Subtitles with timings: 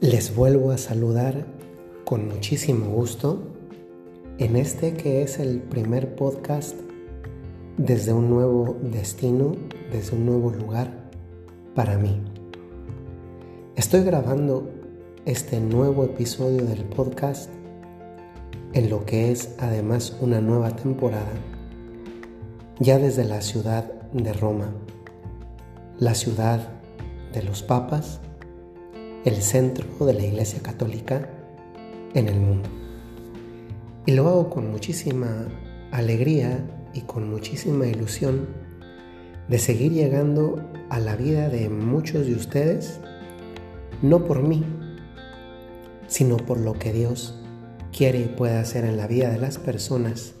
[0.00, 1.46] Les vuelvo a saludar
[2.04, 3.42] con muchísimo gusto
[4.38, 6.76] en este que es el primer podcast
[7.78, 9.52] desde un nuevo destino,
[9.92, 10.90] desde un nuevo lugar
[11.74, 12.20] para mí.
[13.76, 14.68] Estoy grabando
[15.26, 17.48] este nuevo episodio del podcast
[18.72, 21.32] en lo que es además una nueva temporada
[22.80, 24.72] ya desde la ciudad de Roma,
[25.98, 26.68] la ciudad
[27.32, 28.20] de los papas
[29.24, 31.28] el centro de la Iglesia Católica
[32.14, 32.68] en el mundo.
[34.06, 35.48] Y lo hago con muchísima
[35.90, 36.58] alegría
[36.92, 38.48] y con muchísima ilusión
[39.48, 43.00] de seguir llegando a la vida de muchos de ustedes,
[44.02, 44.62] no por mí,
[46.06, 47.40] sino por lo que Dios
[47.96, 50.34] quiere y puede hacer en la vida de las personas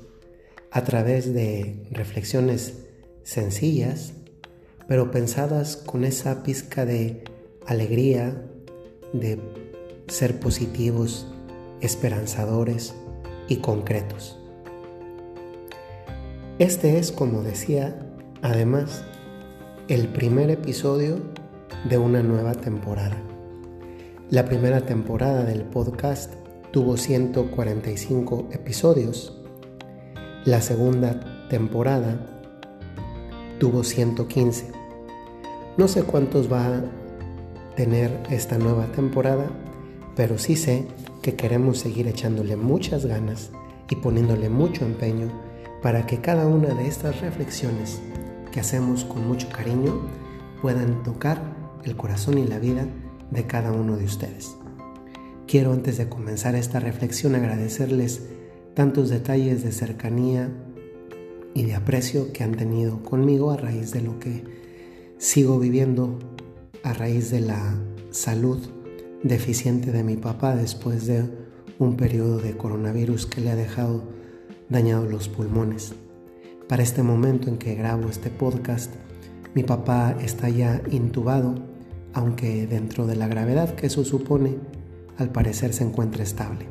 [0.70, 2.84] a través de reflexiones
[3.22, 4.12] sencillas,
[4.88, 7.24] pero pensadas con esa pizca de
[7.66, 8.42] alegría,
[9.14, 9.40] de
[10.08, 11.26] ser positivos,
[11.80, 12.94] esperanzadores
[13.48, 14.38] y concretos.
[16.58, 17.98] Este es, como decía,
[18.42, 19.04] además,
[19.88, 21.18] el primer episodio
[21.88, 23.16] de una nueva temporada.
[24.30, 26.34] La primera temporada del podcast
[26.70, 29.40] tuvo 145 episodios.
[30.44, 32.42] La segunda temporada
[33.58, 34.72] tuvo 115.
[35.76, 36.82] No sé cuántos va
[37.76, 39.46] tener esta nueva temporada,
[40.16, 40.86] pero sí sé
[41.22, 43.50] que queremos seguir echándole muchas ganas
[43.90, 45.30] y poniéndole mucho empeño
[45.82, 48.00] para que cada una de estas reflexiones
[48.52, 50.02] que hacemos con mucho cariño
[50.62, 51.40] puedan tocar
[51.84, 52.86] el corazón y la vida
[53.30, 54.56] de cada uno de ustedes.
[55.46, 58.22] Quiero antes de comenzar esta reflexión agradecerles
[58.74, 60.50] tantos detalles de cercanía
[61.54, 64.44] y de aprecio que han tenido conmigo a raíz de lo que
[65.18, 66.18] sigo viviendo
[66.84, 67.78] a raíz de la
[68.10, 68.58] salud
[69.22, 71.24] deficiente de mi papá después de
[71.78, 74.04] un periodo de coronavirus que le ha dejado
[74.68, 75.94] dañados los pulmones.
[76.68, 78.92] Para este momento en que grabo este podcast,
[79.54, 81.54] mi papá está ya intubado,
[82.12, 84.58] aunque dentro de la gravedad que eso supone,
[85.16, 86.66] al parecer se encuentra estable.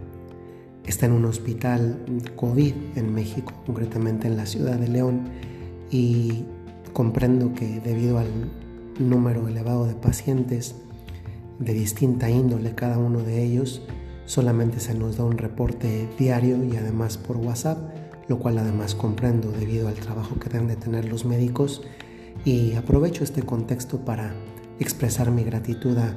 [0.85, 5.23] Está en un hospital COVID en México, concretamente en la ciudad de León,
[5.90, 6.46] y
[6.94, 8.28] comprendo que debido al
[9.00, 10.76] número elevado de pacientes
[11.59, 13.81] de distinta índole cada uno de ellos.
[14.26, 17.78] Solamente se nos da un reporte diario y además por WhatsApp,
[18.28, 21.82] lo cual además comprendo debido al trabajo que deben de tener los médicos
[22.46, 24.34] y aprovecho este contexto para
[24.80, 26.16] expresar mi gratitud a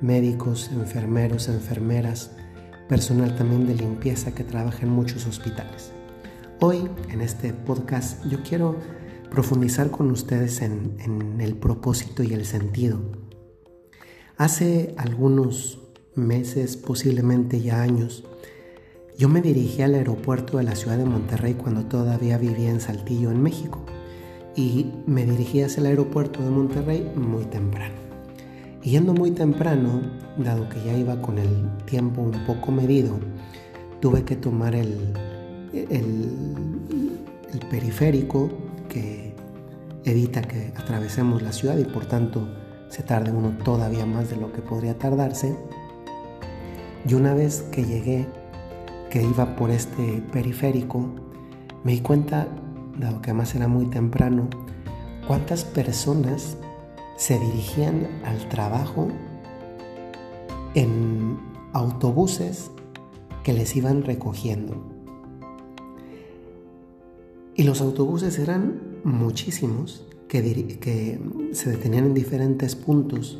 [0.00, 2.30] médicos, enfermeros, enfermeras,
[2.88, 5.92] personal también de limpieza que trabaja en muchos hospitales.
[6.60, 8.76] Hoy en este podcast yo quiero
[9.30, 13.00] profundizar con ustedes en, el propósito y el sentido.
[14.36, 15.78] Hace algunos
[16.14, 18.24] meses, posiblemente ya años,
[19.18, 23.30] yo me dirigí al aeropuerto de la ciudad de Monterrey cuando todavía vivía en Saltillo,
[23.30, 23.84] en México.
[24.54, 27.94] Y me dirigí hacia el aeropuerto de Monterrey muy temprano.
[28.82, 30.02] Yendo muy temprano,
[30.38, 33.18] dado que ya iba con el tiempo un poco medido,
[34.00, 35.12] tuve que tomar el
[37.70, 38.50] periférico
[38.96, 39.34] que
[40.10, 42.48] evita que atravesemos la ciudad y por tanto
[42.88, 45.54] se tarde uno todavía más de lo que podría tardarse.
[47.06, 48.26] Y una vez que llegué,
[49.10, 51.06] que iba por este periférico,
[51.84, 52.48] me di cuenta,
[52.98, 54.48] dado que además era muy temprano,
[55.26, 56.56] cuántas personas
[57.16, 59.08] se dirigían al trabajo
[60.74, 61.38] en
[61.74, 62.70] autobuses
[63.44, 64.95] que les iban recogiendo.
[67.56, 71.18] Y los autobuses eran muchísimos que,
[71.52, 73.38] se detenían en diferentes puntos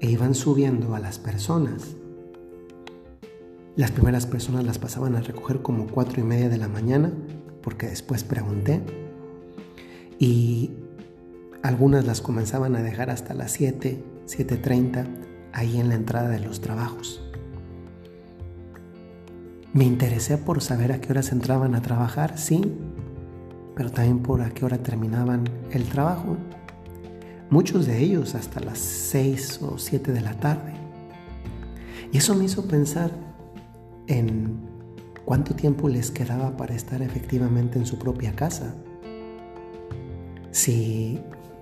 [0.00, 1.96] e iban subiendo a las personas.
[3.74, 7.12] Las primeras personas las pasaban a recoger como cuatro y media de la mañana,
[7.62, 8.80] porque después pregunté.
[10.20, 10.70] Y
[11.64, 15.06] algunas las comenzaban a dejar hasta las 7, 7.30,
[15.52, 17.20] ahí en la entrada de los trabajos.
[19.72, 22.60] Me interesé por saber a qué horas entraban a trabajar, sí,
[23.74, 26.36] pero también por a qué hora terminaban el trabajo.
[27.50, 30.72] Muchos de ellos hasta las 6 o 7 de la tarde.
[32.12, 33.10] Y eso me hizo pensar
[34.06, 34.60] en
[35.24, 38.74] cuánto tiempo les quedaba para estar efectivamente en su propia casa.
[40.50, 41.20] Si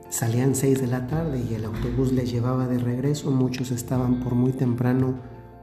[0.09, 4.35] salían 6 de la tarde y el autobús les llevaba de regreso, muchos estaban por
[4.35, 5.15] muy temprano,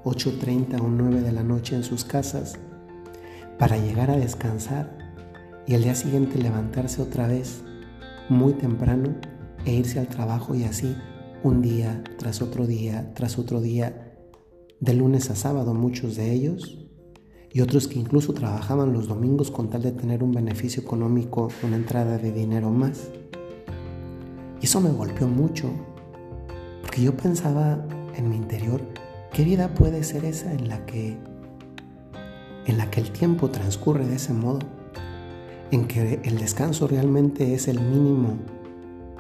[0.06, 2.58] 8.30 o 9 de la noche en sus casas,
[3.60, 5.07] para llegar a descansar
[5.68, 7.64] y al día siguiente levantarse otra vez
[8.30, 9.16] muy temprano
[9.66, 10.96] e irse al trabajo y así
[11.44, 14.08] un día tras otro día tras otro día
[14.80, 16.78] de lunes a sábado muchos de ellos,
[17.52, 21.76] y otros que incluso trabajaban los domingos con tal de tener un beneficio económico, una
[21.76, 23.10] entrada de dinero más.
[24.62, 25.72] Y eso me golpeó mucho,
[26.82, 27.86] porque yo pensaba
[28.16, 28.82] en mi interior,
[29.34, 31.18] ¿qué vida puede ser esa en la que
[32.66, 34.60] en la que el tiempo transcurre de ese modo?
[35.72, 38.38] En que el descanso realmente es el mínimo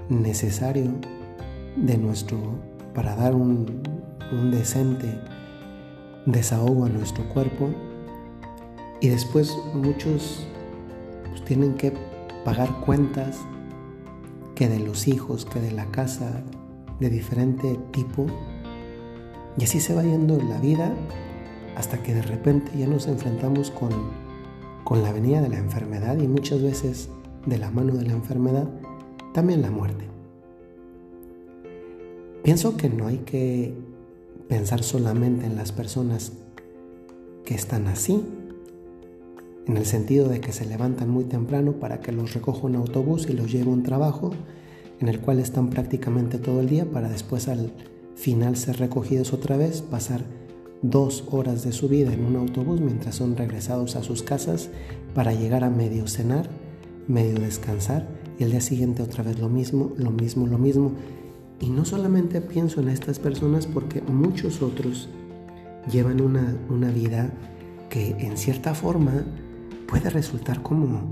[0.10, 0.94] necesario
[1.76, 2.38] de nuestro
[2.94, 3.82] para dar un,
[4.32, 5.20] un decente
[6.26, 7.70] desahogo a nuestro cuerpo
[9.00, 10.48] y después muchos
[11.30, 11.94] pues, tienen que
[12.44, 13.40] pagar cuentas
[14.56, 16.44] que de los hijos, que de la casa,
[17.00, 18.26] de diferente tipo.
[19.58, 20.94] Y así se va yendo la vida
[21.76, 23.92] hasta que de repente ya nos enfrentamos con,
[24.88, 27.10] con la venida de la enfermedad y muchas veces
[27.46, 28.70] de la mano de la enfermedad
[29.34, 30.06] también la muerte.
[32.42, 33.76] Pienso que no hay que
[34.48, 36.32] pensar solamente en las personas
[37.44, 38.24] que están así,
[39.66, 43.28] en el sentido de que se levantan muy temprano para que los recoja un autobús
[43.30, 44.32] y los lleve a un trabajo
[45.02, 47.74] en el cual están prácticamente todo el día para después al
[48.16, 50.22] final ser recogidos otra vez, pasar
[50.82, 54.70] dos horas de su vida en un autobús mientras son regresados a sus casas
[55.14, 56.50] para llegar a medio cenar,
[57.08, 58.08] medio descansar
[58.40, 60.92] y el día siguiente otra vez lo mismo, lo mismo, lo mismo.
[61.60, 65.10] Y no solamente pienso en estas personas porque muchos otros
[65.92, 67.32] llevan una, una vida
[67.90, 69.26] que en cierta forma
[69.88, 71.10] puede resultar como,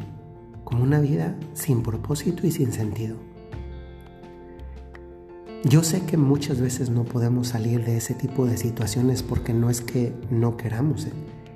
[0.64, 3.16] como una vida sin propósito y sin sentido.
[5.68, 9.72] Yo sé que muchas veces no podemos salir de ese tipo de situaciones porque no
[9.72, 11.12] es que no queramos, ¿eh?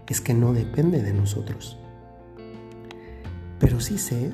[0.07, 1.77] es que no depende de nosotros.
[3.59, 4.31] Pero sí sé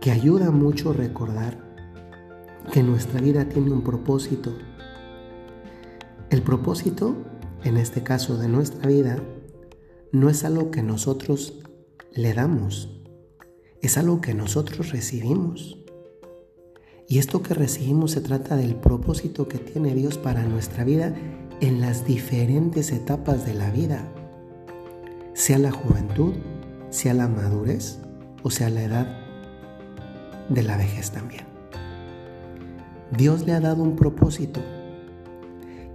[0.00, 1.56] que ayuda mucho recordar
[2.72, 4.52] que nuestra vida tiene un propósito.
[6.30, 7.14] El propósito,
[7.62, 9.22] en este caso de nuestra vida,
[10.10, 11.62] no es algo que nosotros
[12.12, 13.00] le damos,
[13.80, 15.83] es algo que nosotros recibimos.
[17.14, 21.14] Y esto que recibimos se trata del propósito que tiene Dios para nuestra vida
[21.60, 24.08] en las diferentes etapas de la vida,
[25.32, 26.34] sea la juventud,
[26.90, 28.00] sea la madurez
[28.42, 29.16] o sea la edad
[30.48, 31.44] de la vejez también.
[33.16, 34.58] Dios le ha dado un propósito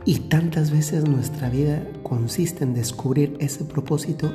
[0.05, 4.31] y tantas veces nuestra vida consiste en descubrir ese propósito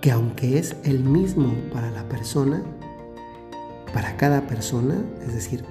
[0.00, 2.64] que aunque es el mismo para la persona,
[3.92, 4.96] para cada persona,
[5.26, 5.64] es decir,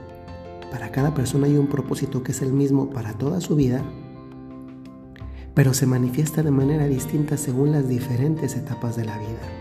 [0.72, 3.84] para cada persona hay un propósito que es el mismo para toda su vida,
[5.54, 9.60] pero se manifiesta de manera distinta según las diferentes etapas de la vida.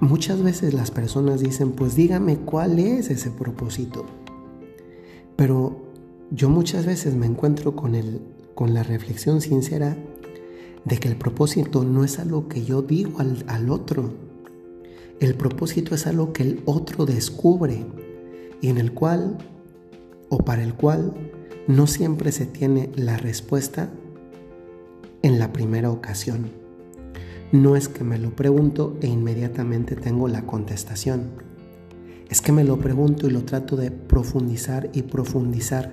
[0.00, 4.04] Muchas veces las personas dicen, pues dígame cuál es ese propósito.
[5.36, 5.84] Pero
[6.30, 8.20] yo muchas veces me encuentro con, el,
[8.54, 9.96] con la reflexión sincera
[10.84, 14.12] de que el propósito no es algo que yo digo al, otro.
[15.20, 17.86] El propósito es algo que el otro descubre
[18.60, 19.38] y en el cual
[20.28, 21.14] o para el cual
[21.68, 23.90] no siempre se tiene la respuesta
[25.22, 26.50] en la primera ocasión.
[27.52, 31.30] No es que me lo pregunto e inmediatamente tengo la contestación.
[32.28, 35.92] Es que me lo pregunto y lo trato de profundizar y profundizar.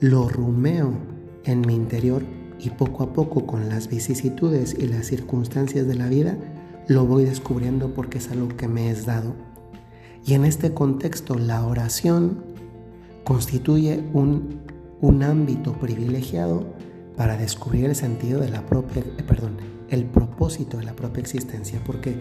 [0.00, 0.92] Lo rumeo
[1.44, 2.22] en mi interior
[2.60, 6.36] y poco a poco con las vicisitudes y las circunstancias de la vida
[6.88, 9.34] lo voy descubriendo porque es algo que me es dado.
[10.24, 12.44] Y en este contexto la oración
[13.24, 14.62] constituye un,
[15.00, 16.66] un ámbito privilegiado
[17.16, 19.58] para descubrir el sentido de la propia, eh, perdón,
[19.90, 22.16] el propósito de la propia existencia, porque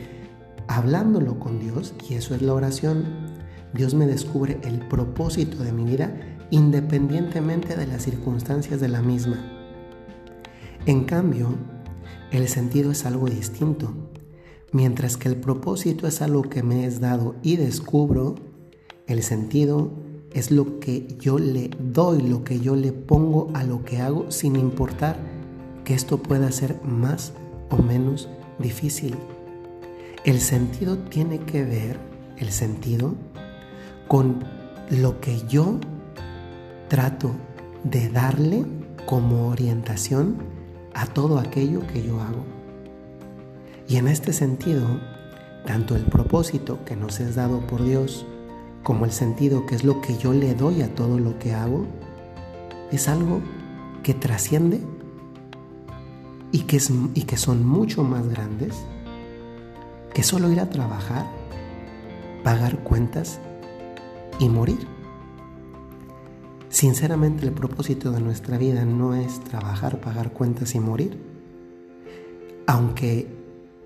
[0.68, 3.06] hablándolo con Dios, y eso es la oración,
[3.74, 6.14] Dios me descubre el propósito de mi vida
[6.50, 9.38] independientemente de las circunstancias de la misma.
[10.86, 11.56] En cambio,
[12.32, 13.94] el sentido es algo distinto.
[14.72, 18.36] Mientras que el propósito es algo que me es dado y descubro,
[19.08, 19.92] el sentido
[20.34, 24.30] es lo que yo le doy, lo que yo le pongo a lo que hago
[24.30, 25.18] sin importar
[25.86, 27.32] que esto pueda ser más
[27.70, 28.28] o menos
[28.60, 29.16] difícil.
[30.26, 31.98] El sentido tiene que ver,
[32.36, 33.16] el sentido,
[34.10, 34.44] con
[34.90, 35.80] lo que yo
[36.90, 37.32] trato
[37.86, 38.66] de darle
[39.06, 40.36] como orientación
[40.94, 42.57] a todo aquello que yo hago.
[43.88, 44.86] Y en este sentido,
[45.66, 48.26] tanto el propósito que nos es dado por Dios,
[48.84, 51.86] como el sentido que es lo que yo le doy a todo lo que hago,
[52.92, 53.42] es algo
[54.04, 54.82] que trasciende
[56.52, 58.76] y que, es, y que son mucho más grandes
[60.14, 61.26] que solo ir a trabajar,
[62.44, 63.40] pagar cuentas
[64.40, 64.88] y morir.
[66.70, 71.22] Sinceramente el propósito de nuestra vida no es trabajar, pagar cuentas y morir.
[72.66, 73.37] Aunque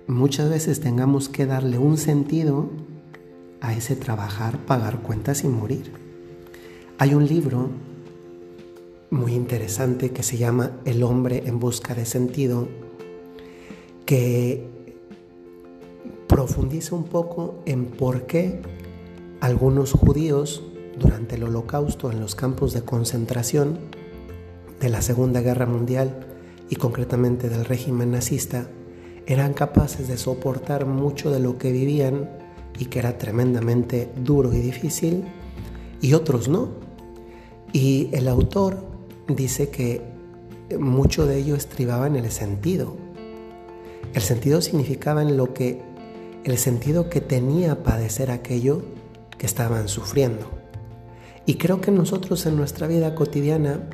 [0.06, 2.70] muchas veces tengamos que darle un sentido
[3.60, 5.92] a ese trabajar, pagar cuentas y morir.
[6.98, 7.70] Hay un libro
[9.10, 12.68] muy interesante que se llama El hombre en busca de sentido,
[14.06, 14.68] que
[16.26, 18.62] profundiza un poco en por qué
[19.40, 20.64] algunos judíos
[20.98, 23.78] durante el holocausto en los campos de concentración
[24.80, 26.26] de la Segunda Guerra Mundial
[26.68, 28.68] y concretamente del régimen nazista
[29.26, 32.30] eran capaces de soportar mucho de lo que vivían
[32.78, 35.24] y que era tremendamente duro y difícil
[36.00, 36.68] y otros no.
[37.72, 38.84] Y el autor
[39.28, 40.02] dice que
[40.78, 42.96] mucho de ello estribaba en el sentido.
[44.14, 45.80] El sentido significaba en lo que
[46.44, 48.82] el sentido que tenía padecer aquello
[49.38, 50.50] que estaban sufriendo.
[51.46, 53.88] Y creo que nosotros en nuestra vida cotidiana,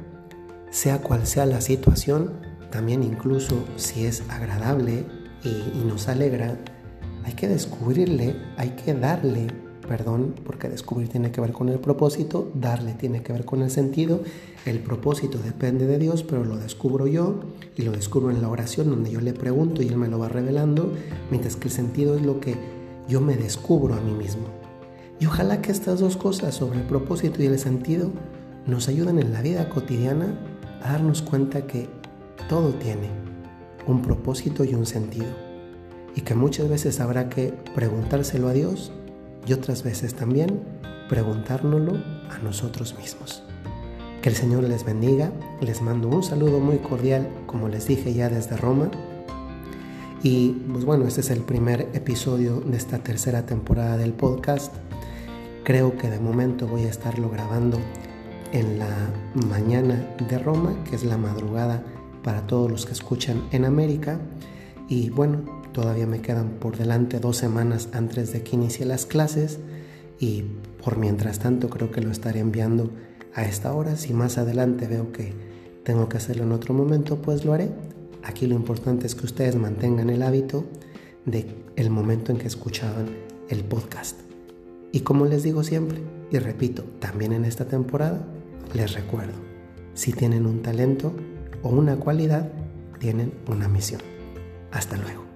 [0.70, 5.06] sea cual sea la situación, también incluso si es agradable
[5.44, 6.58] y, nos alegra,
[7.24, 9.48] hay que descubrirle, hay que darle,
[9.86, 13.70] perdón, porque descubrir tiene que ver con el propósito, darle tiene que ver con el
[13.70, 14.20] sentido,
[14.66, 17.40] el propósito depende de Dios, pero lo descubro yo
[17.76, 20.28] y lo descubro en la oración donde yo le pregunto y Él me lo va
[20.28, 20.92] revelando,
[21.30, 22.56] mientras que el sentido es lo que
[23.08, 24.46] yo me descubro a mí mismo.
[25.20, 28.10] Y ojalá que estas dos cosas sobre el propósito y el sentido
[28.66, 30.38] nos ayuden en la vida cotidiana
[30.82, 31.88] a darnos cuenta que
[32.48, 33.27] todo tiene
[33.88, 35.26] un propósito y un sentido.
[36.14, 38.92] Y que muchas veces habrá que preguntárselo a Dios
[39.46, 40.60] y otras veces también
[41.08, 41.94] preguntárnoslo
[42.30, 43.42] a nosotros mismos.
[44.22, 48.28] Que el Señor les bendiga, les mando un saludo muy cordial, como les dije ya
[48.28, 48.90] desde Roma.
[50.22, 54.74] Y pues bueno, este es el primer episodio de esta tercera temporada del podcast.
[55.64, 57.78] Creo que de momento voy a estarlo grabando
[58.52, 58.88] en la
[59.48, 61.84] mañana de Roma, que es la madrugada
[62.22, 64.20] para todos los que escuchan en América.
[64.88, 69.58] Y bueno, todavía me quedan por delante dos semanas antes de que inicie las clases
[70.18, 70.44] y
[70.82, 72.90] por mientras tanto creo que lo estaré enviando
[73.34, 73.96] a esta hora.
[73.96, 75.32] Si más adelante veo que
[75.84, 77.70] tengo que hacerlo en otro momento, pues lo haré.
[78.22, 80.64] Aquí lo importante es que ustedes mantengan el hábito
[81.24, 81.46] de
[81.76, 83.06] el momento en que escuchaban
[83.48, 84.18] el podcast.
[84.92, 85.98] Y como les digo siempre,
[86.30, 88.26] y repito, también en esta temporada,
[88.74, 89.34] les recuerdo,
[89.94, 91.12] si tienen un talento,
[91.62, 92.50] o una cualidad
[92.98, 94.00] tienen una misión.
[94.72, 95.27] Hasta luego.